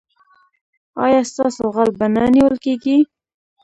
ایا 1.05 1.21
ستاسو 1.31 1.63
غل 1.75 1.89
به 1.99 2.05
نه 2.15 2.23
نیول 2.33 2.55
کیږي؟ 2.65 2.97